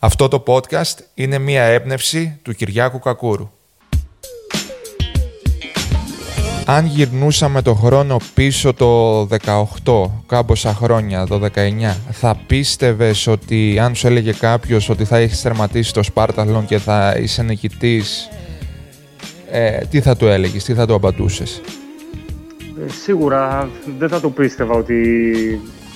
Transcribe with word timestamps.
Αυτό 0.00 0.28
το 0.28 0.42
podcast 0.46 0.98
είναι 1.14 1.38
μία 1.38 1.62
έμπνευση 1.62 2.38
του 2.42 2.52
Κυριάκου 2.52 2.98
Κακούρου. 2.98 3.50
Αν 6.64 6.86
γυρνούσαμε 6.86 7.62
το 7.62 7.74
χρόνο 7.74 8.16
πίσω 8.34 8.74
το 8.74 9.20
18, 9.84 10.10
κάμποσα 10.26 10.74
χρόνια, 10.74 11.26
το 11.26 11.40
19, 11.54 11.96
θα 12.10 12.36
πίστευες 12.46 13.26
ότι 13.26 13.78
αν 13.78 13.94
σου 13.94 14.06
έλεγε 14.06 14.32
κάποιος 14.32 14.88
ότι 14.88 15.04
θα 15.04 15.16
έχεις 15.16 15.42
τερματίσει 15.42 15.92
το 15.92 16.02
Σπάρταλον 16.02 16.66
και 16.66 16.78
θα 16.78 17.16
είσαι 17.18 17.42
νικητής, 17.42 18.28
ε, 19.50 19.78
τι 19.90 20.00
θα 20.00 20.16
του 20.16 20.26
έλεγες, 20.26 20.64
τι 20.64 20.74
θα 20.74 20.86
του 20.86 20.94
απαντούσες; 20.94 21.60
Ε, 22.86 22.90
σίγουρα 23.02 23.68
δεν 23.98 24.08
θα 24.08 24.20
το 24.20 24.30
πίστευα 24.30 24.74
ότι 24.74 25.04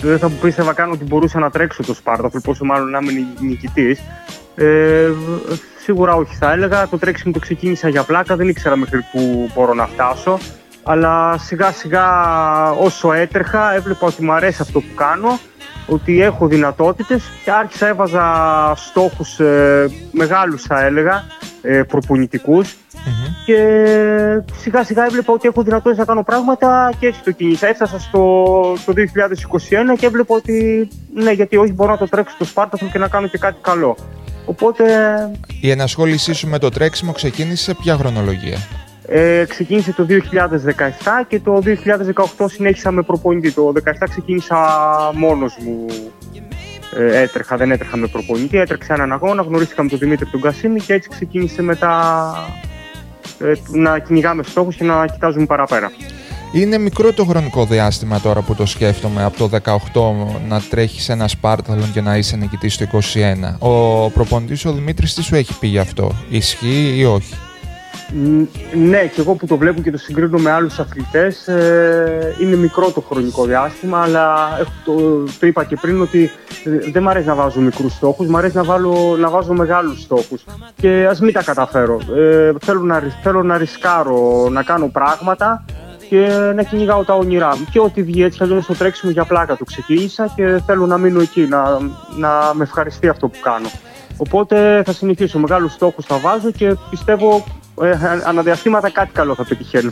δεν 0.03 0.19
θα 0.19 0.31
πίστευα 0.41 0.73
καν 0.73 0.91
ότι 0.91 1.05
μπορούσα 1.05 1.39
να 1.39 1.51
τρέξω 1.51 1.83
το 1.83 1.95
Σπάρταφλ, 1.95 2.39
πόσο 2.39 2.65
μάλλον 2.65 2.91
να 2.91 2.99
είμαι 3.03 3.27
νικητής. 3.41 4.01
Ε, 4.55 5.09
σίγουρα 5.79 6.15
όχι, 6.15 6.35
θα 6.35 6.53
έλεγα. 6.53 6.89
Το 6.89 6.99
τρέξιμο 6.99 7.33
το 7.33 7.39
ξεκίνησα 7.39 7.89
για 7.89 8.03
πλάκα, 8.03 8.37
δεν 8.37 8.49
ήξερα 8.49 8.77
μέχρι 8.77 9.01
πού 9.13 9.51
μπορώ 9.55 9.75
να 9.75 9.87
φτάσω. 9.87 10.39
Αλλά 10.83 11.39
σιγά 11.39 11.73
σιγά 11.73 12.07
όσο 12.71 13.13
έτρεχα 13.13 13.75
έβλεπα 13.75 14.07
ότι 14.07 14.25
μου 14.25 14.33
αρέσει 14.33 14.63
αυτό 14.63 14.81
που 14.81 14.95
κάνω, 14.95 15.39
ότι 15.87 16.23
έχω 16.23 16.47
δυνατότητες 16.47 17.23
και 17.45 17.51
άρχισα 17.51 17.87
έβαζα 17.87 18.27
στόχους 18.77 19.41
ε, 19.41 19.91
μεγάλους 20.13 20.63
θα 20.63 20.85
έλεγα, 20.85 21.25
ε, 21.63 21.83
προπονητικούς 21.83 22.77
και 23.45 23.59
σιγά 24.57 24.85
σιγά 24.85 25.05
έβλεπα 25.05 25.33
ότι 25.33 25.49
έχω 25.49 25.63
δυνατότητες 25.63 25.99
να 25.99 26.05
κάνω 26.05 26.23
πράγματα 26.23 26.93
και 26.99 27.07
έτσι 27.07 27.21
το 27.25 27.31
κίνησα. 27.31 27.67
Έφτασα 27.67 27.99
στο, 27.99 28.21
το 28.87 28.93
2021 29.95 29.99
και 29.99 30.07
έβλεπα 30.07 30.35
ότι 30.35 30.89
ναι, 31.15 31.33
γιατί 31.33 31.57
όχι 31.57 31.73
μπορώ 31.73 31.91
να 31.91 31.99
το 31.99 32.09
τρέξω 32.09 32.35
στο 32.35 32.45
Σπάρταθον 32.45 32.91
και 32.91 32.99
να 32.99 33.09
κάνω 33.09 33.27
και 33.27 33.39
κάτι 33.39 33.57
καλό. 33.61 33.97
Οπότε... 34.45 34.85
Η 35.61 35.71
ενασχόλησή 35.71 36.33
σου 36.33 36.49
με 36.49 36.59
το 36.59 36.69
τρέξιμο 36.69 37.13
ξεκίνησε 37.13 37.75
ποια 37.75 37.97
χρονολογία; 37.97 38.59
Ε, 39.07 39.45
ξεκίνησε 39.49 39.93
το 39.93 40.07
2017 40.09 40.17
και 41.29 41.41
το 41.41 41.63
2018 42.39 42.47
συνέχισα 42.49 42.91
με 42.91 43.03
προπονητή. 43.03 43.53
Το 43.53 43.73
2017 43.77 43.81
ξεκίνησα 44.11 44.57
μόνος 45.15 45.57
μου 45.65 45.87
ε, 46.97 47.21
έτρεχα, 47.21 47.57
δεν 47.57 47.71
έτρεχα 47.71 47.97
με 47.97 48.07
προπονητή, 48.07 48.59
έτρεξα 48.59 48.95
έναν 48.95 49.13
αγώνα, 49.13 49.43
γνωρίστηκα 49.43 49.83
με 49.83 49.89
τον 49.89 49.99
Δημήτρη 49.99 50.27
τον 50.27 50.41
Κασίμη 50.41 50.81
και 50.81 50.93
έτσι 50.93 51.09
ξεκίνησε 51.09 51.63
μετά 51.63 52.35
ε, 52.63 52.72
να 53.69 53.99
κυνηγάμε 53.99 54.43
στόχους 54.43 54.77
και 54.77 54.85
να 54.85 55.07
κοιτάζουμε 55.07 55.47
παραπέρα. 55.47 55.93
Είναι 56.53 56.79
μικρό 56.79 57.13
το 57.13 57.25
χρονικό 57.25 57.65
διάστημα 57.65 58.21
τώρα 58.21 58.41
που 58.41 58.55
το 58.55 58.67
σκέφτομαι 58.67 59.25
από 59.25 59.49
το 59.49 59.59
18 59.93 60.41
να 60.49 60.61
τρέχεις 60.61 61.09
ένα 61.09 61.29
Σπάρταλον 61.29 61.93
και 61.93 62.01
να 62.01 62.17
είσαι 62.17 62.37
νικητής 62.37 62.77
το 62.77 62.87
21. 62.93 62.99
Ο 63.59 64.11
προπονητής 64.11 64.65
ο 64.65 64.73
Δημήτρης 64.73 65.15
τι 65.15 65.23
σου 65.23 65.35
έχει 65.35 65.59
πει 65.59 65.67
γι' 65.67 65.79
αυτό, 65.79 66.13
ισχύει 66.29 66.95
ή 66.97 67.05
όχι; 67.05 67.35
Ναι, 68.75 69.07
και 69.07 69.21
εγώ 69.21 69.35
που 69.35 69.47
το 69.47 69.57
βλέπω 69.57 69.81
και 69.81 69.91
το 69.91 69.99
συγκρίνω 69.99 70.39
με 70.39 70.51
άλλους 70.51 70.79
αθλητές, 70.79 71.49
ε, 71.49 72.35
είναι 72.41 72.57
μικρό 72.57 72.91
το 72.91 73.01
χρονικό 73.01 73.45
διάστημα, 73.45 74.03
αλλά 74.03 74.49
το, 74.85 75.23
το 75.41 75.47
είπα 75.47 75.65
και 75.65 75.77
πριν 75.81 76.01
ότι 76.01 76.31
ε, 76.65 76.91
δεν 76.91 77.03
μου 77.03 77.09
αρέσει 77.09 77.27
να 77.27 77.35
βάζω 77.35 77.61
μικρούς 77.61 77.93
στόχους, 77.93 78.27
μου 78.27 78.37
αρέσει 78.37 78.57
να, 78.57 78.65
βάλω, 78.65 79.17
να 79.19 79.29
βάζω 79.29 79.53
μεγάλους 79.53 80.01
στόχους. 80.03 80.45
Και 80.77 81.07
ας 81.11 81.21
μην 81.21 81.33
τα 81.33 81.43
καταφέρω. 81.43 82.01
Ε, 82.17 82.53
θέλω, 82.61 82.81
να, 82.81 83.03
θέλω 83.23 83.43
να 83.43 83.59
ρισκάρω, 83.59 84.49
να 84.51 84.63
κάνω 84.63 84.89
πράγματα 84.89 85.65
και 86.09 86.53
να 86.55 86.63
κυνηγάω 86.63 87.05
τα 87.05 87.15
όνειρά 87.15 87.57
μου. 87.57 87.67
Και 87.71 87.81
ό,τι 87.81 88.03
βγει 88.03 88.23
έτσι, 88.23 88.39
αλλιώς 88.43 88.67
το 88.67 88.75
τρέξιμο 88.75 89.13
για 89.13 89.25
πλάκα 89.25 89.57
το 89.57 89.65
ξεκίνησα 89.65 90.33
και 90.37 90.61
θέλω 90.67 90.87
να 90.87 90.99
μείνω 90.99 91.21
εκεί, 91.21 91.41
να, 91.41 91.79
να 92.17 92.31
με 92.55 92.63
ευχαριστεί 92.63 93.09
αυτό 93.09 93.29
που 93.29 93.39
κάνω. 93.43 93.69
Οπότε 94.17 94.83
θα 94.85 94.93
συνεχίσω, 94.93 95.39
μεγάλους 95.39 95.73
στόχους 95.73 96.05
θα 96.05 96.17
βάζω 96.17 96.51
και 96.51 96.77
πιστεύω 96.91 97.37
ε, 97.37 97.62
αναδιαστήματα 98.25 98.91
κάτι 98.91 99.13
καλό 99.13 99.35
θα 99.35 99.45
πετυχαίνω. 99.45 99.91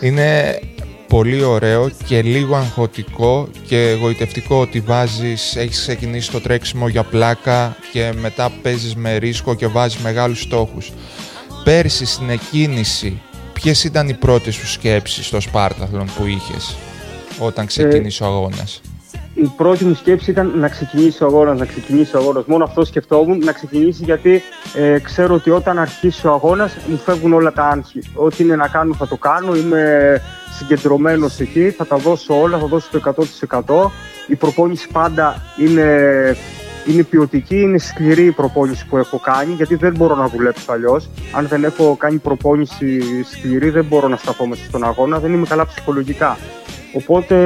Είναι 0.00 0.60
πολύ 1.06 1.42
ωραίο 1.42 1.90
και 2.04 2.22
λίγο 2.22 2.56
αγχωτικό 2.56 3.48
και 3.66 3.88
εγωιτευτικό 3.88 4.60
ότι 4.60 4.80
βάζεις, 4.80 5.56
έχεις 5.56 5.78
ξεκινήσει 5.78 6.30
το 6.30 6.40
τρέξιμο 6.40 6.88
για 6.88 7.02
πλάκα 7.02 7.76
και 7.92 8.12
μετά 8.20 8.50
παίζεις 8.62 8.94
με 8.94 9.16
ρίσκο 9.16 9.54
και 9.54 9.66
βάζεις 9.66 10.00
μεγάλους 10.00 10.40
στόχους. 10.40 10.92
Πέρσι 11.64 12.06
στην 12.06 12.30
εκκίνηση, 12.30 13.20
ποιες 13.52 13.84
ήταν 13.84 14.08
οι 14.08 14.14
πρώτες 14.14 14.54
σου 14.54 14.66
σκέψεις 14.66 15.26
στο 15.26 15.40
Σπάρταθλον 15.40 16.10
που 16.16 16.26
είχες 16.26 16.76
όταν 17.38 17.66
ξεκίνησε 17.66 18.22
ο 18.22 18.26
αγώνας; 18.26 18.80
Η 19.34 19.52
πρώτη 19.56 19.84
μου 19.84 19.94
σκέψη 19.94 20.30
ήταν 20.30 20.52
να 20.58 20.68
ξεκινήσει 20.68 21.22
ο 21.24 21.26
αγώνας, 21.26 21.58
να 21.58 21.64
ξεκινήσει 21.64 22.16
ο 22.16 22.18
αγώνας. 22.18 22.44
Μόνο 22.46 22.64
αυτό 22.64 22.84
σκεφτόμουν, 22.84 23.38
να 23.38 23.52
ξεκινήσει 23.52 24.04
γιατί 24.04 24.42
ε, 24.74 24.98
ξέρω 24.98 25.34
ότι 25.34 25.50
όταν 25.50 25.78
αρχίσει 25.78 26.26
ο 26.26 26.32
αγώνας 26.32 26.76
μου 26.88 26.96
φεύγουν 26.96 27.32
όλα 27.32 27.52
τα 27.52 27.64
άγχη. 27.64 28.00
Ό,τι 28.14 28.42
είναι 28.42 28.56
να 28.56 28.68
κάνω 28.68 28.94
θα 28.94 29.06
το 29.06 29.16
κάνω, 29.16 29.54
είμαι 29.54 30.22
συγκεντρωμένος 30.58 31.40
εκεί, 31.40 31.70
θα 31.70 31.86
τα 31.86 31.96
δώσω 31.96 32.40
όλα, 32.40 32.58
θα 32.58 32.66
δώσω 32.66 32.88
το 32.90 33.14
100%. 33.66 33.90
Η 34.26 34.34
προπόνηση 34.34 34.88
πάντα 34.92 35.42
είναι, 35.58 35.86
είναι 36.86 37.02
ποιοτική, 37.02 37.60
είναι 37.60 37.78
σκληρή 37.78 38.24
η 38.24 38.32
προπόνηση 38.32 38.86
που 38.86 38.96
έχω 38.96 39.18
κάνει, 39.18 39.52
γιατί 39.52 39.74
δεν 39.74 39.94
μπορώ 39.96 40.14
να 40.14 40.28
δουλέψω 40.28 40.72
αλλιώς. 40.72 41.10
Αν 41.32 41.46
δεν 41.46 41.64
έχω 41.64 41.96
κάνει 41.96 42.18
προπόνηση 42.18 43.02
σκληρή, 43.32 43.70
δεν 43.70 43.84
μπορώ 43.84 44.08
να 44.08 44.16
σταθώ 44.16 44.46
μέσα 44.46 44.64
στον 44.64 44.84
αγώνα, 44.84 45.18
δεν 45.18 45.32
είμαι 45.32 45.46
καλά 45.46 45.66
ψυχολογικά. 45.66 46.38
Οπότε 46.94 47.36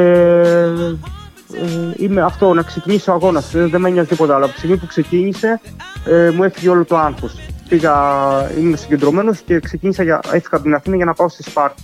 ε, 1.62 2.04
είμαι 2.04 2.22
αυτό, 2.22 2.54
να 2.54 2.62
ξεκινήσει 2.62 3.10
ο 3.10 3.12
αγώνας. 3.12 3.50
Δεν, 3.50 3.70
δεν 3.70 3.80
με 3.80 3.90
νοιάζει 3.90 4.08
τίποτα 4.08 4.34
άλλο. 4.34 4.44
Από 4.44 4.52
τη 4.52 4.58
στιγμή 4.58 4.76
που 4.76 4.86
ξεκίνησε, 4.86 5.60
ε, 6.06 6.30
μου 6.30 6.42
έφυγε 6.42 6.68
όλο 6.68 6.84
το 6.84 6.96
άγχος. 6.96 7.38
Πήγα, 7.68 7.94
ήμουν 8.58 8.76
συγκεντρωμένος 8.76 9.40
και 9.40 9.60
ξεκίνησα 9.60 10.02
για, 10.02 10.20
έφυγα 10.24 10.48
από 10.50 10.62
την 10.62 10.74
Αθήνα 10.74 10.96
για 10.96 11.04
να 11.04 11.12
πάω 11.14 11.28
στη 11.28 11.42
Σπάρτη. 11.42 11.82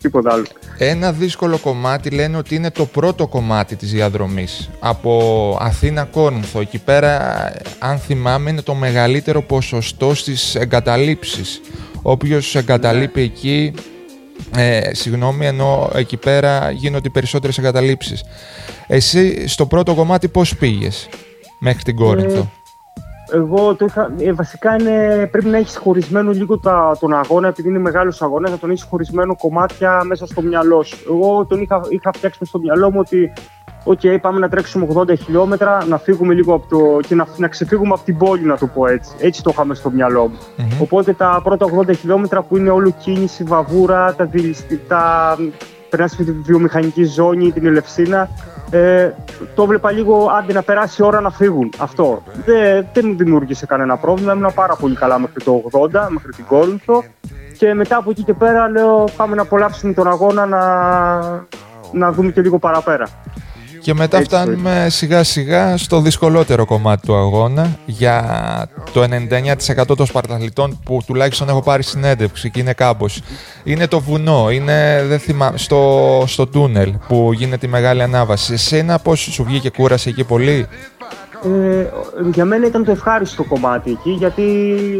τίποτα 0.00 0.32
άλλο. 0.32 0.44
Ένα 0.78 1.12
δύσκολο 1.12 1.58
κομμάτι 1.58 2.10
λένε 2.10 2.36
ότι 2.36 2.54
είναι 2.54 2.70
το 2.70 2.84
πρώτο 2.86 3.26
κομμάτι 3.26 3.76
της 3.76 3.92
διαδρομής. 3.92 4.70
Από 4.80 5.56
Αθήνα 5.60 6.04
Κόρινθο. 6.04 6.60
Εκεί 6.60 6.78
πέρα, 6.78 7.52
αν 7.78 7.98
θυμάμαι, 7.98 8.50
είναι 8.50 8.62
το 8.62 8.74
μεγαλύτερο 8.74 9.42
ποσοστό 9.42 10.14
στις 10.14 10.54
εγκαταλείψεις. 10.54 11.60
Όποιος 12.02 12.54
εγκαταλείπει 12.54 13.20
εκεί 13.20 13.72
ε, 14.56 14.94
συγγνώμη, 14.94 15.46
ενώ 15.46 15.90
εκεί 15.94 16.16
πέρα 16.16 16.70
γίνονται 16.70 17.08
οι 17.08 17.10
περισσότερες 17.10 17.58
εγκαταλείψεις. 17.58 18.24
Εσύ 18.86 19.48
στο 19.48 19.66
πρώτο 19.66 19.94
κομμάτι 19.94 20.28
πώς 20.28 20.56
πήγες 20.56 21.08
μέχρι 21.58 21.82
την 21.82 21.96
Κόρινθο; 21.96 22.38
Ε, 22.38 23.36
εγώ 23.36 23.74
το 23.74 23.84
είχα, 23.84 24.12
ε, 24.18 24.32
βασικά 24.32 24.76
είναι, 24.80 25.28
πρέπει 25.30 25.48
να 25.48 25.58
έχεις 25.58 25.76
χωρισμένο 25.76 26.30
λίγο 26.32 26.58
τα, 26.58 26.96
τον 27.00 27.14
αγώνα, 27.14 27.48
επειδή 27.48 27.68
είναι 27.68 27.78
μεγάλος 27.78 28.22
αγώνας, 28.22 28.50
να 28.50 28.58
τον 28.58 28.70
έχεις 28.70 28.82
χωρισμένο 28.82 29.36
κομμάτια 29.36 30.04
μέσα 30.04 30.26
στο 30.26 30.42
μυαλό 30.42 30.82
σου. 30.82 30.96
Εγώ 31.08 31.46
τον 31.48 31.62
είχα, 31.62 31.80
είχα 31.88 32.10
φτιάξει 32.12 32.44
στο 32.44 32.58
μυαλό 32.58 32.90
μου 32.90 32.98
ότι 33.00 33.32
OK, 33.88 34.00
okay, 34.02 34.16
πάμε 34.20 34.38
να 34.38 34.48
τρέξουμε 34.48 34.86
80 34.94 35.18
χιλιόμετρα, 35.18 35.84
να 35.88 35.98
φύγουμε 35.98 36.34
λίγο 36.34 36.54
από 36.54 36.66
το. 36.68 37.00
και 37.06 37.14
να, 37.14 37.26
να 37.36 37.48
ξεφύγουμε 37.48 37.92
από 37.92 38.04
την 38.04 38.16
πόλη, 38.16 38.44
να 38.44 38.56
το 38.56 38.66
πω 38.66 38.86
έτσι. 38.86 39.10
Έτσι 39.18 39.42
το 39.42 39.50
είχαμε 39.52 39.74
στο 39.74 39.90
μυαλό 39.90 40.28
μου. 40.28 40.38
Οπότε 40.80 41.12
τα 41.12 41.40
πρώτα 41.44 41.66
80 41.76 41.96
χιλιόμετρα 41.96 42.42
που 42.42 42.56
είναι 42.56 42.70
όλο 42.70 42.94
κίνηση, 42.98 43.42
βαβούρα, 43.44 44.14
τα, 44.14 44.28
τα 44.88 45.36
περνάς 45.90 46.10
στη 46.10 46.22
βιομηχανική 46.24 47.04
ζώνη, 47.04 47.52
την 47.52 47.66
Ελευσίνα. 47.66 48.28
Ε, 48.70 49.10
το 49.54 49.66
βλέπα 49.66 49.90
λίγο 49.90 50.30
άντε 50.38 50.52
να 50.52 50.62
περάσει 50.62 51.02
η 51.02 51.04
ώρα 51.04 51.20
να 51.20 51.30
φύγουν. 51.30 51.72
Αυτό. 51.78 52.22
Δεν, 52.44 52.86
δεν 52.92 53.04
μου 53.06 53.16
δημιούργησε 53.16 53.66
κανένα 53.66 53.96
πρόβλημα. 53.96 54.32
Ήμουν 54.32 54.54
πάρα 54.54 54.76
πολύ 54.76 54.94
καλά 54.94 55.18
μέχρι 55.18 55.42
το 55.44 55.62
80, 55.70 55.88
μέχρι 56.08 56.32
την 56.36 56.44
Κόρινθο. 56.46 57.04
Και 57.58 57.74
μετά 57.74 57.96
από 57.96 58.10
εκεί 58.10 58.22
και 58.22 58.34
πέρα 58.34 58.68
λέω 58.68 59.04
πάμε 59.16 59.34
να 59.34 59.42
απολαύσουμε 59.42 59.92
τον 59.92 60.08
αγώνα 60.08 60.46
να, 60.46 60.60
να 61.92 62.12
δούμε 62.12 62.30
και 62.30 62.40
λίγο 62.40 62.58
παραπέρα. 62.58 63.08
Και 63.86 63.94
μετά 63.94 64.20
φτάνουμε 64.20 64.86
σιγά 64.90 65.22
σιγά 65.22 65.76
στο 65.76 66.00
δυσκολότερο 66.00 66.64
κομμάτι 66.64 67.06
του 67.06 67.16
αγώνα 67.16 67.78
για 67.86 68.68
το 68.92 69.06
99% 69.90 69.96
των 69.96 70.06
Σπαρταθλητών 70.06 70.80
που 70.84 71.00
τουλάχιστον 71.06 71.48
έχω 71.48 71.62
πάρει 71.62 71.82
συνέντευξη 71.82 72.50
και 72.50 72.60
είναι 72.60 72.72
κάμπος. 72.72 73.22
Είναι 73.64 73.86
το 73.86 74.00
βουνό, 74.00 74.50
είναι 74.50 75.04
δεν 75.06 75.20
στο, 75.54 76.24
στο 76.26 76.46
τούνελ 76.46 76.92
που 77.08 77.32
γίνεται 77.32 77.66
η 77.66 77.68
μεγάλη 77.68 78.02
ανάβαση. 78.02 78.52
Εσένα 78.52 78.98
πώς 78.98 79.20
σου 79.20 79.44
βγήκε 79.44 79.70
κούραση 79.70 80.08
εκεί 80.08 80.24
πολύ; 80.24 80.66
Ε, 81.46 81.90
για 82.32 82.44
μένα 82.44 82.66
ήταν 82.66 82.84
το 82.84 82.90
ευχάριστο 82.90 83.44
κομμάτι 83.44 83.90
εκεί 83.90 84.10
γιατί 84.10 84.42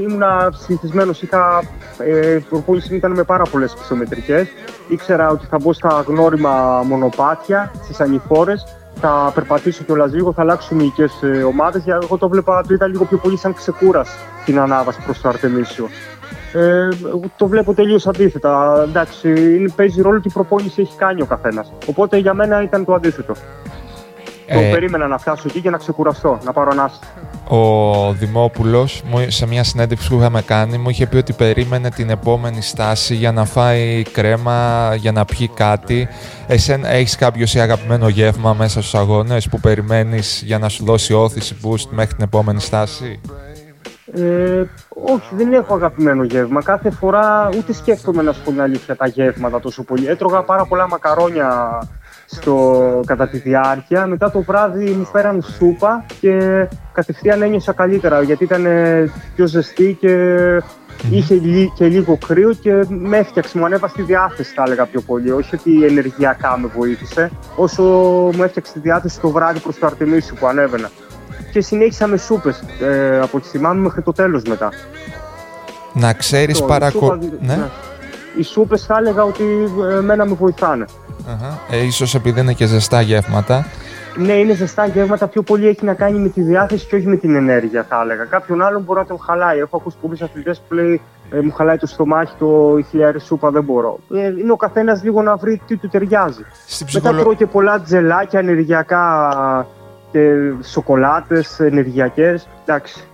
ήμουν 0.08 0.22
συνηθισμένος. 0.56 1.22
Είχα 1.22 1.62
ε, 1.98 2.38
προπόνηση 2.48 2.94
ήταν 2.94 3.12
με 3.12 3.22
πάρα 3.22 3.44
πολλές 3.50 3.74
πιστομετρικέ. 3.74 4.48
Ήξερα 4.88 5.28
ότι 5.28 5.46
θα 5.46 5.58
μπω 5.62 5.72
στα 5.72 6.04
γνώριμα 6.06 6.82
μονοπάτια, 6.86 7.72
στις 7.82 8.00
ανηφόρες. 8.00 8.66
Θα 9.00 9.32
περπατήσω 9.34 9.84
κιόλας 9.84 10.12
λίγο, 10.12 10.32
θα 10.32 10.42
αλλάξουν 10.42 10.80
οι 10.80 10.92
ε, 11.20 11.42
ομάδες. 11.42 11.82
Εγώ 11.86 12.16
το 12.18 12.28
βλέπα, 12.28 12.62
το 12.62 12.74
είδα 12.74 12.86
λίγο 12.86 13.04
πιο 13.04 13.16
πολύ 13.16 13.38
σαν 13.38 13.54
ξεκούραση 13.54 14.16
την 14.44 14.58
ανάβαση 14.58 15.00
προς 15.04 15.20
το 15.20 15.28
Αρτεμίσιο. 15.28 15.88
Ε, 16.52 16.88
το 17.36 17.46
βλέπω 17.46 17.74
τελείως 17.74 18.06
αντίθετα. 18.06 18.84
Εντάξει, 18.88 19.32
παίζει 19.76 20.02
ρόλο 20.02 20.16
ότι 20.16 20.28
η 20.28 20.32
προπόνηση 20.32 20.80
έχει 20.80 20.96
κάνει 20.96 21.22
ο 21.22 21.26
καθένας. 21.26 21.72
Οπότε 21.86 22.16
για 22.16 22.34
μένα 22.34 22.62
ήταν 22.62 22.84
το 22.84 22.94
αντίθετο. 22.94 23.34
Το 24.52 24.58
ε, 24.58 24.70
περίμενα 24.70 25.06
να 25.06 25.18
φτάσω 25.18 25.42
εκεί 25.46 25.60
και 25.60 25.70
να 25.70 25.78
ξεκουραστώ, 25.78 26.38
να 26.44 26.52
πάρω 26.52 26.70
ανάσταση. 26.70 27.10
Ο 27.48 28.12
Δημόπουλος 28.12 29.02
σε 29.26 29.46
μια 29.46 29.64
συνέντευξη 29.64 30.08
που 30.08 30.16
είχαμε 30.16 30.42
κάνει 30.42 30.78
μου 30.78 30.88
είχε 30.88 31.06
πει 31.06 31.16
ότι 31.16 31.32
περίμενε 31.32 31.90
την 31.90 32.10
επόμενη 32.10 32.62
στάση 32.62 33.14
για 33.14 33.32
να 33.32 33.44
φάει 33.44 34.02
κρέμα, 34.02 34.94
για 34.94 35.12
να 35.12 35.24
πιει 35.24 35.48
κάτι. 35.48 36.08
Εσέν 36.46 36.84
έχεις 36.84 37.16
κάποιο 37.16 37.46
ή 37.54 37.58
αγαπημένο 37.60 38.08
γεύμα 38.08 38.54
μέσα 38.54 38.80
στους 38.80 38.94
αγώνες 38.94 39.48
που 39.48 39.60
περιμένεις 39.60 40.42
για 40.44 40.58
να 40.58 40.68
σου 40.68 40.84
δώσει 40.84 41.12
όθηση 41.12 41.56
boost 41.62 41.86
μέχρι 41.90 42.14
την 42.14 42.24
επόμενη 42.24 42.60
στάση; 42.60 43.20
Ε, 44.12 44.62
όχι, 44.88 45.34
δεν 45.36 45.52
έχω 45.52 45.74
αγαπημένο 45.74 46.24
γεύμα. 46.24 46.62
Κάθε 46.62 46.90
φορά 46.90 47.48
ούτε 47.56 47.72
σκέφτομαι 47.72 48.22
να 48.22 48.32
σου 48.32 48.42
πω 48.44 48.50
την 48.50 48.60
αλήθεια 48.60 48.96
τα 48.96 49.06
γεύματα 49.06 49.60
τόσο 49.60 49.82
πολύ. 49.82 50.06
Έτρωγα 50.08 50.42
πάρα 50.42 50.64
πολλά 50.64 50.88
μακαρόνια 50.88 51.80
στο, 52.26 53.00
κατά 53.06 53.28
τη 53.28 53.38
διάρκεια. 53.38 54.06
Μετά 54.06 54.30
το 54.30 54.42
βράδυ 54.42 54.90
μου 54.90 55.04
φέραν 55.04 55.42
σούπα 55.42 56.04
και 56.20 56.66
κατευθείαν 56.92 57.42
ένιωσα 57.42 57.72
καλύτερα 57.72 58.22
γιατί 58.22 58.44
ήταν 58.44 58.66
πιο 59.34 59.46
ζεστή 59.46 59.96
και 60.00 60.14
είχε 61.10 61.34
και 61.74 61.86
λίγο 61.86 62.18
κρύο 62.26 62.52
και 62.52 62.84
με 62.88 63.16
έφτιαξε, 63.16 63.58
μου 63.58 63.64
ανέβασε 63.64 63.94
τη 63.96 64.02
διάθεση 64.02 64.52
θα 64.54 64.62
έλεγα 64.66 64.86
πιο 64.86 65.00
πολύ. 65.00 65.30
Όχι 65.30 65.54
ότι 65.54 65.84
ενεργειακά 65.84 66.58
με 66.58 66.70
βοήθησε, 66.76 67.30
όσο 67.56 67.82
μου 68.34 68.42
έφτιαξε 68.42 68.72
τη 68.72 68.78
διάθεση 68.78 69.20
το 69.20 69.28
βράδυ 69.28 69.58
προς 69.58 69.78
το 69.78 69.86
Αρτεμίσιο 69.86 70.34
που 70.34 70.46
ανέβαινα. 70.46 70.90
Και 71.52 71.60
συνέχισα 71.60 72.06
με 72.06 72.16
σούπες, 72.16 72.62
ε, 72.80 73.20
από 73.20 73.40
τη 73.40 73.48
θυμάμαι 73.48 73.80
μέχρι 73.80 74.02
το 74.02 74.12
τέλος 74.12 74.42
μετά. 74.42 74.68
Να 75.92 76.12
ξέρεις 76.12 76.62
παρακο... 76.62 77.18
Ναι. 77.40 77.54
ναι. 77.54 77.68
Οι 78.38 78.42
σούπες 78.42 78.84
θα 78.84 78.96
έλεγα 78.98 79.22
ότι 79.22 79.44
ε, 79.90 79.94
εμένα 79.94 80.24
με 80.26 80.34
βοηθάνε. 80.34 80.84
Ε, 81.70 81.84
ίσως 81.84 82.14
επειδή 82.14 82.40
είναι 82.40 82.52
και 82.52 82.66
ζεστά 82.66 83.00
γεύματα. 83.00 83.66
Ναι, 84.16 84.32
είναι 84.32 84.54
ζεστά 84.54 84.86
γεύματα. 84.86 85.26
Πιο 85.26 85.42
πολύ 85.42 85.68
έχει 85.68 85.84
να 85.84 85.94
κάνει 85.94 86.18
με 86.18 86.28
τη 86.28 86.40
διάθεση 86.40 86.86
και 86.86 86.96
όχι 86.96 87.06
με 87.06 87.16
την 87.16 87.34
ενέργεια, 87.34 87.86
θα 87.88 88.00
έλεγα. 88.02 88.24
Κάποιον 88.24 88.62
άλλον 88.62 88.82
μπορεί 88.82 88.98
να 88.98 89.06
τον 89.06 89.18
χαλάει. 89.20 89.58
Έχω 89.58 89.76
ακούσει 89.76 89.96
πολλούς 90.00 90.22
αθλητές 90.22 90.62
που 90.68 90.74
λέει 90.74 91.00
ε, 91.30 91.40
Μου 91.40 91.52
χαλάει 91.52 91.76
το 91.76 91.86
στομάχι, 91.86 92.34
το 92.38 92.78
χιλιάρι 92.90 93.20
σούπα, 93.20 93.50
δεν 93.50 93.64
μπορώ. 93.64 93.98
Ε, 94.14 94.26
είναι 94.26 94.52
ο 94.52 94.56
καθένας 94.56 95.02
λίγο 95.02 95.22
να 95.22 95.36
βρει 95.36 95.60
τι 95.66 95.76
του 95.76 95.88
ταιριάζει. 95.88 96.44
Μετά 96.92 97.14
τρώω 97.14 97.34
και 97.34 97.46
πολλά 97.46 97.80
τζελάκια 97.80 98.38
ενεργειακά 98.38 99.66
και 100.12 100.30
σοκολάτες 100.62 101.60
ενεργειακές. 101.60 102.48
Εντάξει 102.64 103.04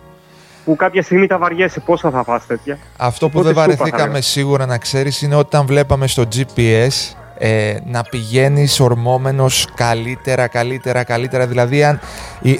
που 0.65 0.77
κάποια 0.77 1.03
στιγμή 1.03 1.27
τα 1.27 1.39
βαριέσαι, 1.39 1.81
πόσα 1.81 2.11
θα 2.11 2.23
φας 2.23 2.47
τέτοια. 2.47 2.79
Αυτό 2.97 3.29
που 3.29 3.43
δεν 3.43 3.55
βαρεθήκαμε 3.55 4.21
σίγουρα 4.21 4.67
να 4.67 4.79
ξέρεις 4.79 5.23
είναι 5.23 5.35
όταν 5.35 5.67
βλέπαμε 5.67 6.07
στο 6.07 6.25
GPS 6.35 7.15
ε, 7.39 7.77
να 7.85 8.03
πηγαίνεις 8.03 8.81
ορμόμενος 8.81 9.69
καλύτερα, 9.75 10.47
καλύτερα, 10.47 11.05
καλύτερα. 11.05 11.47
Δηλαδή 11.47 11.85
αν, 11.85 12.01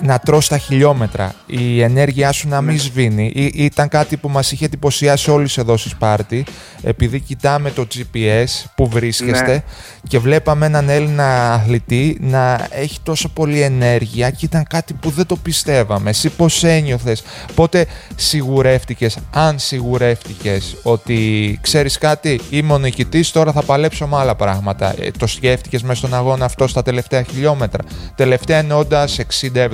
να 0.03 0.19
τρως 0.19 0.49
τα 0.49 0.59
χιλιόμετρα, 0.59 1.35
η 1.47 1.83
ενέργειά 1.83 2.33
σου 2.33 2.49
να 2.49 2.61
μην 2.61 2.75
ναι. 2.75 2.81
σβήνει. 2.81 3.33
Ή, 3.35 3.53
ήταν 3.55 3.89
κάτι 3.89 4.17
που 4.17 4.29
μας 4.29 4.53
είχε 4.53 4.65
εντυπωσιάσει 4.65 5.31
όλοι 5.31 5.49
εδώ 5.57 5.77
στη 5.77 5.89
Σπάρτη, 5.89 6.45
επειδή 6.83 7.21
κοιτάμε 7.21 7.71
το 7.71 7.87
GPS 7.95 8.65
που 8.75 8.89
βρίσκεστε 8.89 9.53
ναι. 9.53 9.63
και 10.09 10.19
βλέπαμε 10.19 10.67
έναν 10.67 10.89
Έλληνα 10.89 11.53
αθλητή 11.53 12.19
να 12.21 12.69
έχει 12.71 12.99
τόσο 13.03 13.29
πολύ 13.29 13.61
ενέργεια 13.61 14.31
και 14.31 14.45
ήταν 14.45 14.65
κάτι 14.69 14.95
που 14.95 15.11
δεν 15.11 15.27
το 15.27 15.37
πιστεύαμε. 15.37 16.11
Εσύ 16.11 16.29
πώς 16.29 16.65
ένιωθες, 16.65 17.23
πότε 17.55 17.87
σιγουρεύτηκες, 18.17 19.19
αν 19.31 19.59
σιγουρεύτηκες 19.59 20.77
ότι 20.83 21.59
ξέρεις 21.63 21.99
κάτι, 21.99 22.41
είμαι 22.51 22.73
ο 22.73 22.79
νικητής, 22.79 23.31
τώρα 23.31 23.53
θα 23.53 23.63
παλέψω 23.63 24.07
με 24.07 24.17
άλλα 24.17 24.35
πράγματα. 24.35 24.95
Ε, 24.99 25.11
το 25.19 25.27
σκέφτηκες 25.27 25.83
μέσα 25.83 25.95
στον 25.95 26.15
αγώνα 26.15 26.45
αυτό 26.45 26.67
στα 26.67 26.83
τελευταία 26.83 27.23
χιλιόμετρα; 27.23 27.85
Τελευταία 28.15 28.59
εννοώντα 28.59 29.09
60-70. 29.53 29.72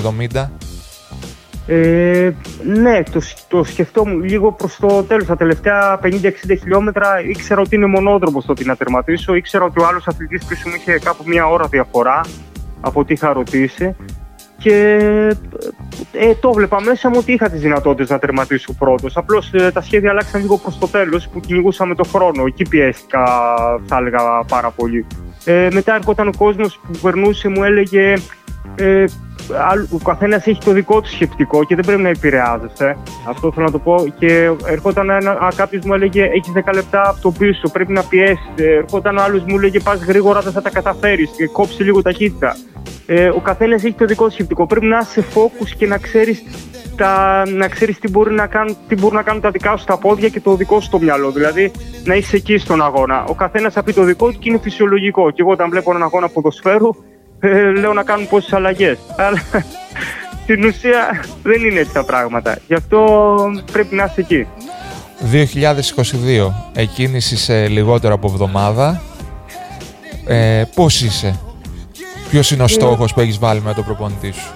Ε, 1.71 2.31
ναι, 2.65 3.03
το, 3.03 3.21
το 3.49 3.65
σκεφτόμουν 3.65 4.23
λίγο 4.23 4.53
προς 4.53 4.77
το 4.77 5.03
τέλος. 5.03 5.27
Τα 5.27 5.37
τελευταία 5.37 6.01
50-60 6.03 6.09
χιλιόμετρα 6.61 7.21
ήξερα 7.29 7.61
ότι 7.61 7.77
είναι 7.77 7.87
μονόδρομος 7.87 8.45
το 8.45 8.53
ότι 8.53 8.65
να 8.65 8.77
τερματίσω. 8.77 9.35
Ήξερα 9.35 9.65
ότι 9.65 9.81
ο 9.81 9.87
άλλος 9.87 10.07
αθλητής 10.07 10.45
πίσω 10.45 10.69
μου 10.69 10.75
είχε 10.79 10.99
κάπου 10.99 11.23
μία 11.27 11.47
ώρα 11.47 11.67
διαφορά 11.67 12.21
από 12.81 13.01
ό,τι 13.01 13.13
είχα 13.13 13.33
ρωτήσει. 13.33 13.97
Και 14.59 14.97
ε, 16.13 16.35
το 16.35 16.53
βλέπα 16.53 16.81
μέσα 16.83 17.09
μου 17.09 17.17
ότι 17.19 17.33
είχα 17.33 17.51
τις 17.51 17.61
δυνατότητες 17.61 18.09
να 18.09 18.19
τερματίσω 18.19 18.73
πρώτος. 18.73 19.17
Απλώς 19.17 19.53
ε, 19.53 19.71
τα 19.73 19.81
σχέδια 19.81 20.11
αλλάξαν 20.11 20.41
λίγο 20.41 20.59
προς 20.59 20.79
το 20.79 20.87
τέλος 20.89 21.29
που 21.29 21.41
κυνηγούσαμε 21.41 21.95
το 21.95 22.05
χρόνο. 22.05 22.45
Εκεί 22.47 22.69
πιέστηκα, 22.69 23.25
θα 23.87 23.97
έλεγα, 23.97 24.45
πάρα 24.49 24.71
πολύ. 24.71 25.07
Ε, 25.45 25.69
μετά 25.73 25.95
έρχονταν 25.95 26.29
ο 26.29 26.33
κόσμος 26.37 26.81
που 26.87 26.99
περνούσε, 27.03 27.49
μου 27.49 27.65
έλεγε 27.65 28.15
ε, 28.77 29.05
ο 29.91 29.99
καθένας 30.05 30.47
έχει 30.47 30.61
το 30.65 30.73
δικό 30.73 31.01
του 31.01 31.11
σκεπτικό 31.11 31.65
και 31.65 31.75
δεν 31.75 31.85
πρέπει 31.85 32.03
να 32.03 32.09
επηρεάζεσαι. 32.09 32.97
Αυτό 33.29 33.53
θέλω 33.53 33.67
να 33.67 33.73
το 33.73 33.79
πω. 33.79 34.05
Και 34.19 34.51
ερχόταν 34.67 35.11
κάποιος 35.57 35.85
μου 35.85 35.95
έλεγε: 35.95 36.23
Έχεις 36.23 36.53
10 36.67 36.75
λεπτά 36.75 37.09
από 37.09 37.21
το 37.21 37.31
πίσω, 37.31 37.69
πρέπει 37.73 37.93
να 37.93 38.03
πιέσεις. 38.03 38.51
Ερχόταν 38.57 39.17
ο 39.17 39.23
άλλος 39.23 39.43
μου 39.43 39.57
έλεγε: 39.57 39.81
Πας 39.81 40.05
γρήγορα, 40.05 40.41
δεν 40.41 40.53
θα 40.53 40.63
τα 40.63 40.71
καταφέρεις. 40.71 41.31
Κόψει 41.53 41.83
λίγο 41.83 42.03
ταχύτητα. 42.03 42.57
Ε, 43.07 43.29
ο 43.29 43.41
καθένας 43.41 43.85
έχει 43.85 43.95
το 43.95 44.05
δικό 44.05 44.27
του 44.27 44.33
σκεπτικό. 44.33 44.67
Πρέπει 44.67 44.87
να 44.87 44.99
είσαι 44.99 45.25
focus 45.35 45.69
και 45.79 45.87
να 45.87 45.99
ξέρεις 45.99 46.43
να 47.55 47.69
ξέρεις 47.69 47.99
τι, 47.99 48.11
μπορεί 48.11 48.35
να 48.35 48.47
κάνουν, 48.47 48.77
τι 48.89 48.95
μπορούν 48.95 49.17
να 49.17 49.23
κάνουν 49.23 49.41
τα 49.41 49.51
δικά 49.51 49.77
σου 49.77 49.85
τα 49.85 49.99
πόδια 49.99 50.29
και 50.29 50.41
το 50.41 50.55
δικό 50.55 50.81
σου 50.81 50.91
το 50.91 50.99
μυαλό. 50.99 51.31
Δηλαδή 51.31 51.71
να 52.05 52.15
είσαι 52.15 52.37
εκεί 52.37 52.59
στον 52.59 52.83
αγώνα. 52.83 53.25
Ο 53.25 53.35
καθένας 53.35 53.73
θα 53.73 53.83
πει 53.83 53.93
το 53.93 54.03
δικό 54.03 54.31
του 54.31 54.39
και 54.39 54.49
είναι 54.49 54.59
φυσιολογικό. 54.59 55.31
Και 55.31 55.43
εγώ 55.43 55.51
όταν 55.51 55.71
βλέπω 55.71 55.91
έναν 55.91 56.03
αγώνα 56.03 56.29
ποδοσφαίρου, 56.29 56.89
ε, 57.41 57.71
λέω 57.71 57.93
να 57.93 58.03
κάνουν 58.03 58.29
πόσες 58.29 58.53
αλλαγές. 58.53 58.99
Αλλά 59.17 59.43
στην 60.43 60.65
ουσία 60.65 61.25
δεν 61.43 61.65
είναι 61.65 61.81
έτσι 61.81 61.93
τα 61.93 62.05
πράγματα. 62.05 62.59
Γι' 62.67 62.75
αυτό 62.75 63.37
πρέπει 63.73 63.95
να 63.95 64.05
είσαι 64.05 64.21
εκεί. 64.21 64.47
2022, 66.49 66.53
εκκίνηση 66.75 67.37
σε 67.37 67.69
λιγότερο 67.69 68.15
από 68.15 68.29
εβδομάδα. 68.31 69.03
Ε, 70.27 70.63
πώς 70.75 71.03
είσαι, 71.03 71.39
Ποιος 72.31 72.51
είναι 72.51 72.63
ο 72.63 72.65
ε, 72.65 72.69
στόχος 72.69 73.15
που 73.15 73.21
έχεις 73.21 73.39
βάλει 73.39 73.61
με 73.61 73.75
τον 73.75 73.85
προπονητή 73.85 74.33
σου; 74.33 74.53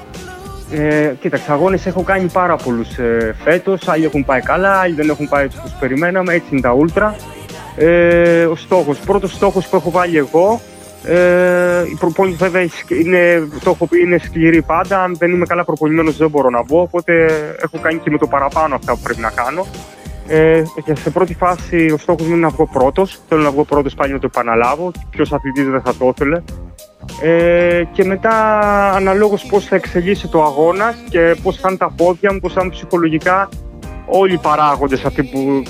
Ε, 0.71 1.15
κοίταξε, 1.21 1.53
αγώνες 1.53 1.87
έχω 1.87 2.03
κάνει 2.03 2.31
πάρα 2.33 2.57
πολλούς 2.57 2.99
ε, 2.99 3.35
φέτος. 3.45 3.89
Άλλοι 3.89 4.05
έχουν 4.05 4.25
πάει 4.25 4.41
καλά, 4.41 4.79
άλλοι 4.79 4.95
δεν 4.95 5.09
έχουν 5.09 5.29
πάει 5.29 5.47
όπως 5.59 5.77
περιμέναμε. 5.81 6.35
Έτσι 6.35 6.47
είναι 6.51 6.61
τα 6.61 6.73
ούλτρα. 6.73 7.17
Ε, 7.77 8.45
ο 8.45 8.57
στόχος, 8.57 8.99
πρώτος 8.99 9.33
στόχος 9.33 9.67
που 9.67 9.77
έχω 9.77 9.91
βάλει 9.91 10.17
εγώ. 10.17 10.61
Ε, 11.05 11.85
η 11.91 11.95
προπόνηση 11.95 12.37
βέβαια 12.37 12.63
είναι, 12.89 13.49
το 13.65 13.71
έχω 13.71 13.87
πει, 13.87 14.01
είναι 14.01 14.19
σκληρή 14.19 14.63
πάντα. 14.63 15.03
Αν 15.03 15.17
δεν 15.19 15.31
είμαι 15.33 15.47
καλά 15.47 15.65
προπονημένος 15.65 16.17
δεν 16.17 16.31
μπορώ 16.31 16.51
να 16.51 16.63
μπω. 16.63 16.81
Οπότε 16.81 17.27
έχω 17.63 17.79
κάνει 17.83 17.99
και 17.99 18.11
με 18.11 18.19
το 18.19 18.27
παραπάνω 18.27 18.75
αυτά 18.75 18.93
που 18.93 19.01
πρέπει 19.03 19.21
να 19.21 19.31
κάνω. 19.31 19.67
Ε, 20.29 20.63
και 20.85 20.95
σε 20.95 21.11
πρώτη 21.11 21.35
φάση 21.35 21.91
ο 21.91 21.97
στόχος 21.97 22.27
μου 22.27 22.33
είναι 22.33 22.41
να 22.41 22.49
βγω 22.49 22.67
πρώτος. 22.67 23.21
Θέλω 23.29 23.43
να 23.43 23.51
βγω 23.51 23.65
πρώτος 23.65 23.95
πάλι 23.95 24.13
να 24.13 24.19
το 24.19 24.27
επαναλάβω. 24.33 24.91
Ποιος 25.11 25.33
αθλητής 25.33 25.71
δεν 25.71 25.81
θα 25.81 25.95
το 25.95 26.13
ήθελε. 26.17 26.43
Ε, 27.23 27.83
και 27.93 28.05
μετά 28.05 28.31
αναλόγως 28.91 29.45
πώς 29.45 29.65
θα 29.65 29.77
εξελίσσει 29.77 30.29
το 30.29 30.43
αγώνα 30.43 30.95
και 31.09 31.37
πώς 31.43 31.57
θα 31.57 31.69
είναι 31.69 31.79
τα 31.79 31.93
πόδια 31.97 32.33
μου, 32.33 32.41
πώς 32.41 32.53
θα 32.53 32.61
είναι 32.63 32.71
ψυχολογικά 32.71 33.49
όλοι 34.07 34.33
οι 34.33 34.39
παράγοντες 34.43 35.05
αυτοί 35.05 35.23
που 35.23 35.63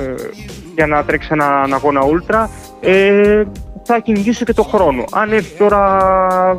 ε, 0.00 0.14
για 0.74 0.86
να 0.86 1.04
τρέξει 1.04 1.28
ένα, 1.32 1.60
αγώνα 1.74 2.04
ούλτρα 2.04 2.50
ε, 2.80 3.42
θα 3.84 3.98
κυνηγήσω 3.98 4.44
και 4.44 4.52
το 4.52 4.62
χρόνο. 4.62 5.04
Αν 5.12 5.32
έρθει 5.32 5.56
τώρα 5.56 6.56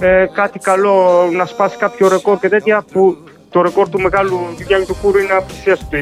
ε, 0.00 0.26
κάτι 0.32 0.58
καλό 0.58 1.28
να 1.32 1.46
σπάσει 1.46 1.76
κάποιο 1.76 2.08
ρεκόρ 2.08 2.38
και 2.38 2.48
τέτοια 2.48 2.84
που 2.92 3.16
το 3.50 3.62
ρεκόρ 3.62 3.88
του 3.88 4.00
μεγάλου 4.00 4.38
Γιάννη 4.66 4.86
του 4.86 4.96
Κούρου 5.02 5.18
είναι 5.18 5.32
απλησίαστο 5.32 5.86
το 5.90 5.96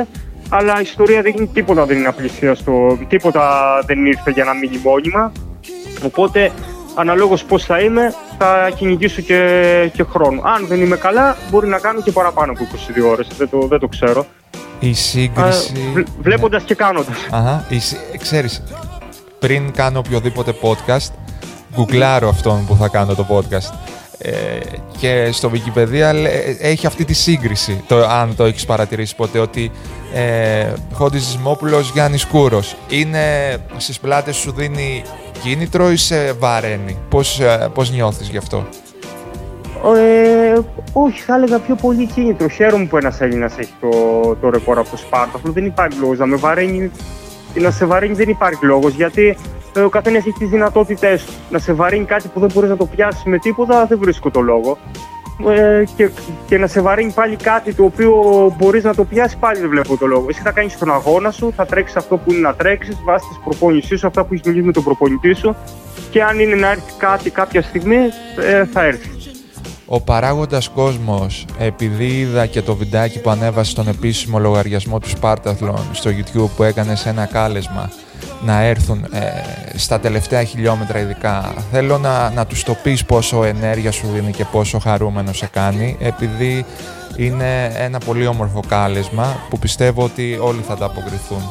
2025 0.00 0.04
αλλά 0.48 0.78
η 0.78 0.82
ιστορία 0.82 1.22
δεν 1.22 1.34
είναι 1.36 1.48
τίποτα 1.52 1.84
δεν 1.84 1.98
είναι 1.98 2.08
απλησίαστο, 2.08 2.98
τίποτα 3.08 3.42
δεν 3.86 4.06
ήρθε 4.06 4.30
για 4.30 4.44
να 4.44 4.54
μείνει 4.54 4.80
μόνιμα 4.84 5.32
Οπότε, 6.04 6.52
αναλόγως 6.94 7.44
πώς 7.44 7.64
θα 7.64 7.80
είμαι, 7.80 8.14
θα 8.38 8.70
κυνηγήσω 8.74 9.20
και, 9.20 9.90
και 9.92 10.02
χρόνο. 10.02 10.42
Αν 10.44 10.66
δεν 10.66 10.80
είμαι 10.80 10.96
καλά, 10.96 11.36
μπορεί 11.50 11.68
να 11.68 11.78
κάνω 11.78 12.00
και 12.02 12.12
παραπάνω 12.12 12.52
από 12.52 12.66
22 13.06 13.10
ώρες. 13.10 13.26
Δεν 13.38 13.48
το, 13.48 13.58
δεν 13.58 13.78
το 13.78 13.88
ξέρω. 13.88 14.26
Η 14.80 14.92
σύγκριση. 14.92 16.04
Βλέποντας 16.20 16.62
και 16.62 16.74
κάνοντας. 16.74 17.16
Αχα. 17.30 17.64
Ξέρεις, 18.18 18.62
πριν 19.40 19.72
κάνω 19.72 19.98
οποιοδήποτε 19.98 20.54
podcast, 20.62 21.12
γκουγκλάρω 21.74 22.28
αυτόν 22.28 22.66
που 22.66 22.76
θα 22.76 22.88
κάνω 22.88 23.14
το 23.14 23.26
podcast. 23.30 23.74
Ε, 24.18 24.32
και 24.98 25.28
στο 25.32 25.50
Wikipedia 25.54 26.14
έχει 26.60 26.86
αυτή 26.86 27.04
τη 27.04 27.12
σύγκριση, 27.12 27.84
το, 27.86 28.06
αν 28.06 28.36
το 28.36 28.44
έχεις 28.44 28.64
παρατηρήσει 28.66 29.16
ποτέ, 29.16 29.38
ότι 29.38 29.70
ε, 30.14 30.72
Χόντις 30.92 31.22
Ζημόπουλος, 31.22 31.90
Γιάννης 31.90 32.26
Κούρος. 32.26 32.76
Είναι 32.88 33.56
στις 33.76 34.00
πλάτες 34.00 34.36
σου 34.36 34.52
δίνει 34.52 35.02
κίνητρο 35.42 35.90
ή 35.90 35.96
σε 35.96 36.32
βαραίνει; 36.32 36.98
Πώς, 37.08 37.40
ε, 37.40 37.68
πώς 37.74 37.90
νιώθεις 37.90 38.28
γι' 38.28 38.36
αυτό; 38.36 38.66
Ε, 39.96 40.58
όχι, 40.92 41.20
θα 41.20 41.34
έλεγα 41.34 41.58
πιο 41.58 41.74
πολύ 41.74 42.06
κίνητρο. 42.06 42.48
Χαίρομαι 42.48 42.84
που 42.84 42.96
ένας 42.96 43.20
Έλληνας 43.20 43.58
έχει 43.58 43.72
το, 43.80 43.88
το 44.40 44.50
ρεκόρ 44.50 44.78
από 44.78 44.90
το 44.90 44.96
Σπάρτα. 44.96 45.40
δεν 45.42 45.64
υπάρχει 45.64 45.98
λόγος 45.98 46.18
να 46.18 46.26
με 46.26 46.36
βαραίνει. 46.36 46.90
Να 47.54 47.70
σε 47.70 47.84
βαραίνει 47.86 48.14
δεν 48.14 48.28
υπάρχει 48.28 48.64
λόγος 48.64 48.94
γιατί 48.94 49.36
ε, 49.76 49.80
ο 49.80 49.88
καθένας 49.88 50.18
έχει 50.18 50.38
τις 50.38 50.48
δυνατότητές 50.48 51.24
του. 51.24 51.32
Να 51.50 51.58
σε 51.58 51.72
βαρύνει 51.72 52.04
κάτι 52.04 52.28
που 52.28 52.40
δεν 52.40 52.50
μπορείς 52.54 52.70
να 52.70 52.76
το 52.76 52.86
πιάσεις 52.86 53.22
με 53.24 53.38
τίποτα, 53.38 53.86
δεν 53.86 53.98
βρίσκω 53.98 54.30
το 54.30 54.40
λόγο. 54.40 54.78
ε, 55.48 55.84
και, 55.96 56.10
και 56.46 56.58
να 56.58 56.66
σε 56.66 56.80
βαρύνει 56.80 57.12
πάλι 57.12 57.36
κάτι 57.36 57.74
το 57.74 57.84
οποίο 57.84 58.12
μπορείς 58.58 58.84
να 58.84 58.94
το 58.94 59.04
πιάσεις 59.04 59.36
πάλι 59.36 59.60
δεν 59.60 59.68
βλέπω 59.68 59.96
το 59.96 60.06
λόγο. 60.06 60.26
Εσύ 60.28 60.40
θα 60.40 60.50
κάνεις 60.50 60.78
τον 60.78 60.90
αγώνα 60.92 61.30
σου, 61.30 61.52
θα 61.56 61.66
τρέξεις 61.66 61.96
αυτό 61.96 62.16
που 62.16 62.32
είναι 62.32 62.40
να 62.40 62.54
τρέξεις, 62.54 63.00
βάσει 63.04 63.28
της 63.28 63.38
προπόνησής 63.44 63.98
σου, 63.98 64.06
αυτά 64.06 64.24
που 64.24 64.34
έχεις 64.34 64.46
μιλήσει 64.46 64.66
με 64.66 64.72
τον 64.72 64.84
προπονητή 64.84 65.32
σου 65.32 65.56
και 66.10 66.22
αν 66.22 66.38
είναι 66.38 66.54
να 66.54 66.70
έρθει 66.70 66.92
κάτι 66.98 67.30
κάποια 67.30 67.62
στιγμή, 67.62 67.98
ε, 68.40 68.64
θα 68.64 68.84
έρθεις. 68.84 69.19
Ο 69.92 70.00
παράγοντας 70.00 70.68
κόσμος, 70.68 71.44
επειδή 71.58 72.04
είδα 72.04 72.46
και 72.46 72.62
το 72.62 72.74
βιντεάκι 72.74 73.20
που 73.20 73.30
ανέβασε 73.30 73.70
στον 73.70 73.88
επίσημο 73.88 74.38
λογαριασμό 74.38 74.98
του 74.98 75.08
Spartathlon 75.20 75.80
στο 75.92 76.10
YouTube 76.10 76.48
που 76.56 76.62
έκανε 76.62 76.94
σε 76.94 77.08
ένα 77.08 77.26
κάλεσμα 77.26 77.90
να 78.44 78.62
έρθουν 78.62 79.04
ε, 79.12 79.78
στα 79.78 80.00
τελευταία 80.00 80.44
χιλιόμετρα 80.44 80.98
ειδικά, 80.98 81.54
θέλω 81.72 81.98
να, 81.98 82.30
να 82.30 82.46
τους 82.46 82.62
το 82.62 82.76
πεις 82.82 83.04
πόσο 83.04 83.44
ενέργεια 83.44 83.90
σου 83.90 84.06
δίνει 84.12 84.30
και 84.30 84.44
πόσο 84.44 84.78
χαρούμενο 84.78 85.32
σε 85.32 85.48
κάνει, 85.52 85.96
επειδή 86.00 86.64
είναι 87.16 87.72
ένα 87.76 87.98
πολύ 87.98 88.26
όμορφο 88.26 88.62
κάλεσμα 88.68 89.36
που 89.50 89.58
πιστεύω 89.58 90.04
ότι 90.04 90.38
όλοι 90.40 90.60
θα 90.60 90.76
τα 90.76 90.84
αποκριθούν. 90.84 91.42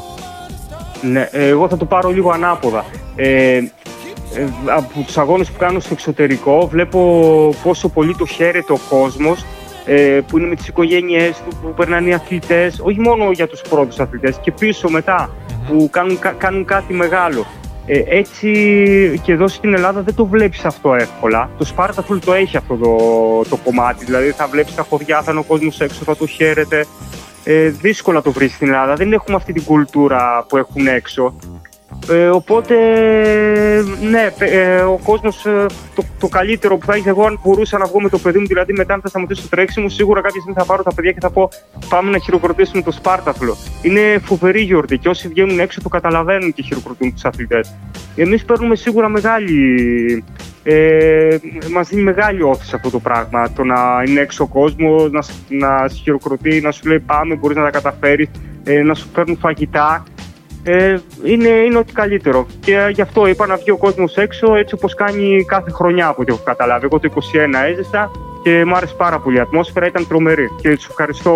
Ναι, 1.02 1.30
εγώ 1.32 1.68
θα 1.68 1.78
το 1.78 1.86
πάρω 1.86 2.10
λίγο 2.10 2.32
ανάποδα. 2.32 2.86
Ε, 3.16 3.56
ε, 3.56 3.72
από 4.66 5.04
τους 5.06 5.18
αγώνες 5.18 5.50
που 5.52 5.58
κάνω 5.58 5.80
στο 5.80 5.94
εξωτερικό 5.94 6.68
βλέπω 6.68 7.00
πόσο 7.64 7.90
πολύ 7.90 8.16
το 8.16 8.26
χαίρεται 8.26 8.74
ο 8.74 8.80
κόσμος 8.90 9.46
ε, 9.86 10.20
που 10.28 10.38
είναι 10.38 10.48
με 10.48 10.56
τις 10.56 10.68
οικογένειές 10.68 11.38
του, 11.38 11.58
που 11.62 11.74
περνάνε 11.74 12.10
οι 12.10 12.14
αθλητές, 12.14 12.80
όχι 12.84 13.00
μόνο 13.00 13.32
για 13.32 13.48
τους 13.48 13.62
πρώτους 13.62 14.00
αθλητές 14.00 14.40
και 14.42 14.52
πίσω 14.52 14.90
που 15.68 15.90
κάνουν, 15.92 16.20
κάνουν 16.38 16.66
κάτι 16.66 16.94
μεγάλο. 16.94 17.46
Ε, 17.86 18.04
έτσι 18.06 18.50
και 19.24 19.32
εδώ 19.32 19.48
στην 19.48 19.74
Ελλάδα 19.74 20.02
δεν 20.02 20.16
το 20.16 20.26
βλέπεις 20.26 20.66
αυτό 20.66 20.96
εύκολα. 20.96 21.50
Το 21.58 21.74
Spartaful 21.76 22.20
το 22.26 22.34
έχει 22.34 22.58
αυτό 22.58 22.76
το, 22.76 22.96
το 23.50 23.56
κομμάτι, 23.64 24.06
δηλαδή 24.06 24.32
θα 24.32 24.48
βλέπεις 24.48 24.76
τα 24.76 24.86
χωριά, 24.90 25.22
θα 25.22 25.32
είναι 25.32 25.40
ο 25.40 25.44
κόσμος 25.44 25.80
έξω, 25.80 26.04
θα 26.04 26.16
το 26.16 26.28
χαίρεται. 26.28 26.86
Ε, 27.44 27.70
δύσκολα 27.70 28.22
το 28.22 28.32
βρεις 28.32 28.54
στην 28.54 28.68
Ελλάδα, 28.68 28.94
δεν 28.94 29.14
έχουμε 29.14 29.36
αυτή 29.36 29.54
την 29.54 29.64
κουλτούρα 29.64 30.46
που 30.48 30.58
έχουν 30.58 30.88
έξω. 30.88 31.36
Ε, 32.12 32.28
οπότε, 32.28 32.76
ναι, 34.10 34.30
ε, 34.38 34.82
ο 34.82 35.00
κόσμος 35.04 35.46
ε, 35.46 35.66
το, 35.96 36.04
το, 36.20 36.28
καλύτερο 36.28 36.78
που 36.78 36.86
θα 36.86 36.96
είχε 36.96 37.10
εγώ, 37.10 37.26
αν 37.26 37.40
μπορούσα 37.44 37.78
να 37.78 37.86
βγω 37.86 38.02
με 38.02 38.10
το 38.10 38.18
παιδί 38.18 38.40
μου, 38.40 38.48
δηλαδή 38.48 38.74
μετά 38.74 38.94
αν 38.94 39.02
θα 39.02 39.08
σταματήσω 39.08 39.42
το 39.42 39.48
τρέξιμο, 39.48 39.90
σίγουρα 39.90 40.22
κάποια 40.22 40.42
στιγμή 40.42 40.60
θα 40.60 40.66
πάρω 40.66 40.84
τα 40.84 40.94
παιδιά 40.94 41.12
και 41.12 41.20
θα 41.22 41.30
πω 41.30 41.50
πάμε 41.90 42.12
να 42.12 42.18
χειροκροτήσουμε 42.18 42.82
το 42.82 42.92
Σπάρταθλο. 42.92 43.58
Είναι 43.82 44.20
φοβερή 44.24 44.62
γιορτή 44.62 44.98
και 44.98 45.10
όσοι 45.10 45.28
βγαίνουν 45.28 45.60
έξω 45.60 45.82
το 45.82 45.90
καταλαβαίνουν 45.90 46.54
και 46.54 46.62
χειροκροτούν 46.62 47.14
τους 47.14 47.26
αθλητές. 47.26 47.76
Εμείς 48.16 48.46
παίρνουμε 48.46 48.76
σίγουρα 48.76 49.10
μεγάλη. 49.10 50.24
Ε, 50.64 51.38
μας 51.72 51.88
δίνει 51.88 52.02
μεγάλη 52.02 52.42
όθηση 52.42 52.76
αυτό 52.76 52.90
το 52.90 53.00
πράγμα. 53.00 53.52
Το 53.52 53.64
να 53.64 54.04
είναι 54.08 54.20
έξω 54.20 54.44
ο 54.44 54.48
κόσμος, 54.48 55.12
να, 55.12 55.22
να 55.48 55.88
χειροκροτεί, 55.90 56.62
να 56.62 56.72
σου 56.72 56.88
λέει 56.88 57.00
πάμε, 57.00 57.36
μπορείς 57.36 57.58
να 57.58 57.64
τα 57.64 57.70
καταφέρεις, 57.70 58.30
ε, 58.64 58.82
να 58.82 58.94
σου 58.94 59.08
φέρνουν 59.14 59.38
φαγητά 59.38 60.04
ε, 60.64 60.98
είναι, 61.24 61.48
είναι 61.48 61.78
ό,τι 61.78 61.94
καλύτερο. 61.94 62.48
Και 62.60 62.90
γι' 62.94 63.02
αυτό 63.02 63.28
είπα 63.28 63.46
να 63.46 63.56
βγει 63.56 63.72
ο 63.72 63.78
κόσμος 63.78 64.16
έξω 64.16 64.56
έτσι 64.56 64.74
όπως 64.74 64.94
κάνει 64.94 65.46
κάθε 65.48 65.72
χρονιά 65.72 66.08
από 66.08 66.22
ό,τι 66.22 66.32
έχω 66.32 66.42
καταλάβει. 66.44 66.86
Εγώ 66.86 67.00
το 67.00 67.10
21 67.16 67.20
έζησα 67.70 68.12
και 68.44 68.66
μου 68.66 68.76
άρεσε 68.76 68.94
πάρα 68.98 69.20
πολύ. 69.20 69.38
Η 69.38 69.40
ατμόσφαιρα 69.40 69.88
ήταν 69.88 70.08
τρομερή. 70.08 70.50
Και 70.62 70.76
τους 70.76 70.88
ευχαριστώ 70.88 71.34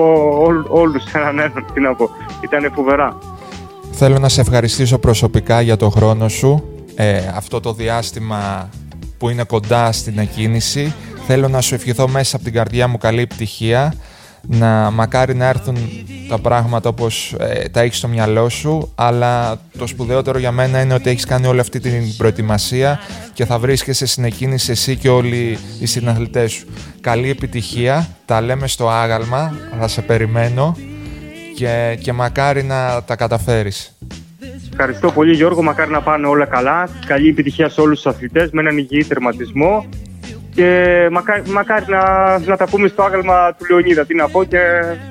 όλους 0.69 1.03
έναν 1.13 1.39
έναν. 1.39 1.65
Τι 1.73 1.79
να 1.79 1.95
πω. 1.95 2.09
Ήταν 2.41 2.71
φοβερά. 2.75 3.17
Θέλω 3.91 4.19
να 4.19 4.29
σε 4.29 4.41
ευχαριστήσω 4.41 4.97
προσωπικά 4.97 5.61
για 5.61 5.77
το 5.77 5.89
χρόνο 5.89 6.27
σου. 6.27 6.63
Ε, 6.95 7.17
αυτό 7.35 7.59
το 7.59 7.73
διάστημα 7.73 8.69
που 9.17 9.29
είναι 9.29 9.43
κοντά 9.43 9.91
στην 9.91 10.17
εκκίνηση. 10.17 10.93
Θέλω 11.27 11.47
να 11.47 11.61
σου 11.61 11.75
ευχηθώ 11.75 12.07
μέσα 12.07 12.35
από 12.35 12.45
την 12.45 12.53
καρδιά 12.53 12.87
μου 12.87 12.97
καλή 12.97 13.21
επιτυχία 13.21 13.93
να 14.47 14.91
μακάρι 14.91 15.35
να 15.35 15.47
έρθουν 15.47 15.77
τα 16.29 16.39
πράγματα 16.39 16.89
όπως 16.89 17.35
ε, 17.39 17.69
τα 17.69 17.81
έχεις 17.81 17.97
στο 17.97 18.07
μυαλό 18.07 18.49
σου 18.49 18.91
αλλά 18.95 19.59
το 19.77 19.87
σπουδαιότερο 19.87 20.37
για 20.37 20.51
μένα 20.51 20.81
είναι 20.81 20.93
ότι 20.93 21.09
έχεις 21.09 21.25
κάνει 21.25 21.47
όλη 21.47 21.59
αυτή 21.59 21.79
την 21.79 22.17
προετοιμασία 22.17 22.99
και 23.33 23.45
θα 23.45 23.59
βρίσκεσαι 23.59 24.05
στην 24.05 24.23
εκκίνηση 24.23 24.71
εσύ 24.71 24.95
και 24.95 25.09
όλοι 25.09 25.57
οι 25.79 25.85
συναθλητές 25.85 26.51
σου. 26.51 26.65
Καλή 27.01 27.29
επιτυχία, 27.29 28.07
τα 28.25 28.41
λέμε 28.41 28.67
στο 28.67 28.89
άγαλμα, 28.89 29.57
θα 29.79 29.87
σε 29.87 30.01
περιμένω 30.01 30.77
και, 31.55 31.97
και 32.01 32.13
μακάρι 32.13 32.63
να 32.63 33.03
τα 33.03 33.15
καταφέρεις. 33.15 33.97
Ευχαριστώ 34.71 35.11
πολύ 35.11 35.33
Γιώργο, 35.33 35.63
μακάρι 35.63 35.91
να 35.91 36.01
πάνε 36.01 36.27
όλα 36.27 36.45
καλά. 36.45 36.89
Καλή 37.05 37.29
επιτυχία 37.29 37.69
σε 37.69 37.81
όλους 37.81 38.01
τους 38.01 38.11
αθλητές 38.13 38.49
με 38.51 38.61
έναν 38.61 38.77
υγιή 38.77 39.03
τερματισμό 39.03 39.85
και 40.55 41.07
μακάρι, 41.11 41.41
μακάρι 41.49 41.85
να, 41.87 42.37
να 42.39 42.57
τα 42.57 42.65
πούμε 42.65 42.87
στο 42.87 43.03
άγαλμα 43.03 43.53
του 43.53 43.65
Λεωνίδα. 43.69 44.05
Τι 44.05 44.15
να 44.15 44.29
πω 44.29 44.43
και 44.43 44.59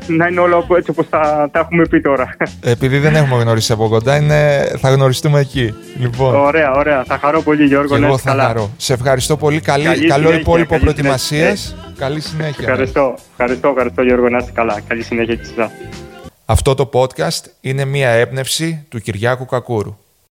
να 0.06 0.26
είναι 0.26 0.40
όλα 0.40 0.64
έτσι 0.76 0.90
όπως 0.90 1.08
τα, 1.08 1.48
τα 1.52 1.58
έχουμε 1.58 1.86
πει 1.86 2.00
τώρα. 2.00 2.36
Επειδή 2.60 2.98
δεν 2.98 3.14
έχουμε 3.14 3.42
γνωρίσει 3.42 3.72
από 3.72 3.88
κοντά, 3.88 4.16
είναι, 4.16 4.70
θα 4.78 4.90
γνωριστούμε 4.90 5.40
εκεί. 5.40 5.74
Λοιπόν. 5.98 6.34
Ωραία, 6.34 6.72
ωραία. 6.72 7.04
Θα 7.04 7.18
χαρώ 7.18 7.42
πολύ, 7.42 7.64
Γιώργο. 7.64 7.98
Και 7.98 8.04
εγώ 8.04 8.18
θα 8.18 8.30
καλά. 8.30 8.46
χαρώ. 8.46 8.70
Σε 8.76 8.92
ευχαριστώ 8.92 9.36
πολύ. 9.36 9.60
Καλή, 9.60 9.84
καλή 9.84 10.06
καλό 10.06 10.22
συνέχεια, 10.22 10.40
υπόλοιπο 10.40 10.78
προετοιμασία. 10.78 11.56
Καλή 11.98 12.20
συνέχεια. 12.20 12.68
Ευχαριστώ, 12.68 13.14
ευχαριστώ, 13.30 13.68
ευχαριστώ, 13.68 14.02
Γιώργο. 14.02 14.28
Να 14.28 14.38
είστε 14.38 14.50
καλά. 14.54 14.80
Καλή 14.88 15.02
συνέχεια 15.02 15.34
και 15.34 15.42
Αυτό 16.44 16.74
το 16.74 16.90
podcast 16.92 17.44
είναι 17.60 17.84
μία 17.84 18.08
έμπνευση 18.08 18.86
του 18.88 18.98
Κυριάκου 18.98 19.44
Κακούρου. 19.44 19.96